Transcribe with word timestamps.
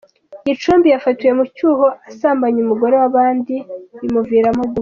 Gicumbi 0.47 0.87
Yafatiwe 0.93 1.31
mu 1.39 1.45
cyuho 1.55 1.85
asambanya 2.09 2.59
umugore 2.61 2.93
w’abandi 3.01 3.55
bimuviramo 4.01 4.63
gupfa 4.69 4.79